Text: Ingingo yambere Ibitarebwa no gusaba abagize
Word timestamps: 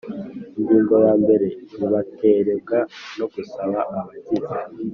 Ingingo 0.57 0.93
yambere 1.05 1.45
Ibitarebwa 1.85 2.77
no 3.17 3.25
gusaba 3.33 3.79
abagize 3.99 4.53